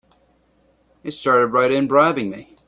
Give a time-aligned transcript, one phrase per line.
[1.03, 2.57] They started right in bribing me!